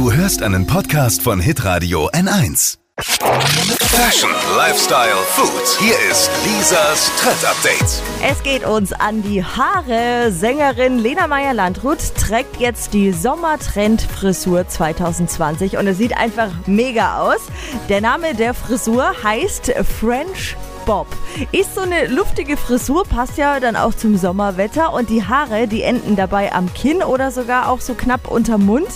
Du 0.00 0.10
hörst 0.10 0.42
einen 0.42 0.66
Podcast 0.66 1.20
von 1.20 1.40
Hitradio 1.40 2.08
N1. 2.08 2.78
Fashion, 3.00 4.30
Lifestyle, 4.56 5.12
Food. 5.26 5.78
Hier 5.78 5.92
ist 6.10 6.30
Lisas 6.46 7.10
Trend 7.20 7.44
Update. 7.44 8.02
Es 8.26 8.42
geht 8.42 8.64
uns 8.64 8.94
an 8.94 9.22
die 9.22 9.44
Haare. 9.44 10.32
Sängerin 10.32 10.98
Lena 10.98 11.26
Meyer-Landrut 11.26 11.98
trägt 12.16 12.58
jetzt 12.58 12.94
die 12.94 13.12
Sommertrend-Frisur 13.12 14.66
2020 14.66 15.76
und 15.76 15.86
es 15.86 15.98
sieht 15.98 16.16
einfach 16.16 16.50
mega 16.64 17.20
aus. 17.20 17.40
Der 17.90 18.00
Name 18.00 18.34
der 18.34 18.54
Frisur 18.54 19.12
heißt 19.22 19.70
French 20.00 20.56
Bob. 20.90 21.06
Ist 21.52 21.76
so 21.76 21.82
eine 21.82 22.08
luftige 22.08 22.56
Frisur, 22.56 23.04
passt 23.04 23.38
ja 23.38 23.60
dann 23.60 23.76
auch 23.76 23.94
zum 23.94 24.16
Sommerwetter 24.16 24.92
und 24.92 25.08
die 25.08 25.24
Haare, 25.24 25.68
die 25.68 25.82
enden 25.84 26.16
dabei 26.16 26.52
am 26.52 26.74
Kinn 26.74 27.04
oder 27.04 27.30
sogar 27.30 27.68
auch 27.68 27.80
so 27.80 27.94
knapp 27.94 28.28
unterm 28.28 28.66
Mund 28.66 28.88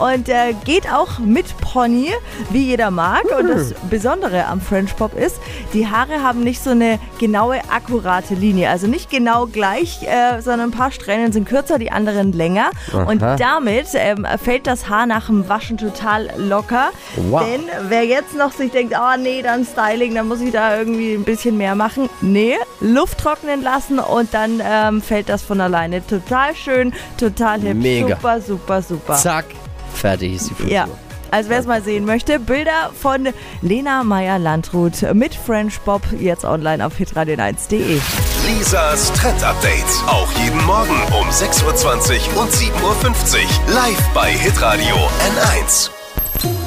und 0.00 0.28
äh, 0.28 0.54
geht 0.64 0.92
auch 0.92 1.20
mit 1.20 1.56
Pony, 1.58 2.10
wie 2.50 2.64
jeder 2.64 2.90
mag. 2.90 3.22
Und 3.38 3.48
das 3.48 3.74
Besondere 3.88 4.46
am 4.46 4.60
French 4.60 4.96
Bob 4.96 5.14
ist, 5.14 5.36
die 5.72 5.86
Haare 5.86 6.20
haben 6.20 6.40
nicht 6.40 6.64
so 6.64 6.70
eine 6.70 6.98
genaue, 7.20 7.60
akkurate 7.70 8.34
Linie. 8.34 8.68
Also 8.68 8.88
nicht 8.88 9.08
genau 9.08 9.46
gleich, 9.46 10.02
äh, 10.02 10.42
sondern 10.42 10.70
ein 10.70 10.76
paar 10.76 10.90
Strähnen 10.90 11.30
sind 11.30 11.48
kürzer, 11.48 11.78
die 11.78 11.92
anderen 11.92 12.32
länger. 12.32 12.70
Und 12.92 13.22
damit 13.22 13.86
ähm, 13.94 14.26
fällt 14.42 14.66
das 14.66 14.88
Haar 14.88 15.06
nach 15.06 15.26
dem 15.26 15.48
Waschen 15.48 15.76
total 15.76 16.28
locker. 16.38 16.88
Wow. 17.14 17.44
Denn 17.44 17.60
wer 17.88 18.04
jetzt 18.04 18.34
noch 18.34 18.50
sich 18.50 18.72
denkt, 18.72 18.96
oh 18.98 19.16
nee, 19.16 19.42
dann 19.42 19.64
Styling, 19.64 20.16
dann 20.16 20.26
muss 20.26 20.40
ich 20.40 20.50
da 20.50 20.76
irgendwie 20.76 21.14
ein 21.14 21.22
bisschen 21.22 21.35
mehr 21.44 21.74
machen. 21.74 22.08
Nee, 22.20 22.54
Luft 22.80 23.18
trocknen 23.18 23.62
lassen 23.62 23.98
und 23.98 24.32
dann 24.34 24.62
ähm, 24.64 25.02
fällt 25.02 25.28
das 25.28 25.42
von 25.42 25.60
alleine. 25.60 26.06
Total 26.06 26.54
schön, 26.54 26.92
total 27.18 27.62
hübsch. 27.62 27.74
Mega. 27.74 28.16
Super, 28.16 28.40
super, 28.40 28.82
super. 28.82 29.14
Zack, 29.14 29.46
fertig 29.94 30.34
ist 30.34 30.50
die 30.50 30.54
Frisur. 30.54 30.72
Ja. 30.72 30.88
Also 31.30 31.50
wer 31.50 31.58
es 31.58 31.66
mal 31.66 31.82
sehen 31.82 32.04
möchte, 32.04 32.38
Bilder 32.38 32.90
von 32.98 33.28
Lena 33.60 34.04
Meyer-Landrut 34.04 35.12
mit 35.12 35.34
French 35.34 35.80
Bob 35.80 36.02
jetzt 36.20 36.44
online 36.44 36.86
auf 36.86 36.96
hitradio1.de. 36.98 38.00
Lisas 38.46 39.12
Trend 39.12 39.42
Update. 39.42 39.84
Auch 40.06 40.30
jeden 40.44 40.64
Morgen 40.64 40.96
um 41.20 41.28
6.20 41.28 42.34
Uhr 42.34 42.42
und 42.42 42.52
7.50 42.52 42.74
Uhr. 42.82 43.74
Live 43.74 44.08
bei 44.14 44.30
Hitradio 44.30 44.94
N1. 44.94 45.90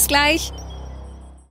Bis 0.00 0.08
gleich. 0.08 0.50